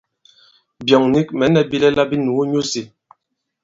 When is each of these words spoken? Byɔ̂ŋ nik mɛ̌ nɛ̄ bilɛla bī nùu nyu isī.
Byɔ̂ŋ 0.85 1.03
nik 1.13 1.27
mɛ̌ 1.37 1.47
nɛ̄ 1.53 1.67
bilɛla 1.69 2.03
bī 2.09 2.17
nùu 2.19 2.43
nyu 2.49 2.59
isī. 2.65 2.83